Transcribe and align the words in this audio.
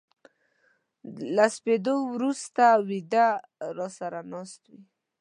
له 1.35 1.45
سپېدو 1.55 1.95
ورو 2.11 2.31
سته 2.43 2.65
و 2.85 2.89
يده 2.99 3.27
را 3.77 3.87
سره 3.97 4.19
ناست 4.31 4.61
وې 4.71 4.79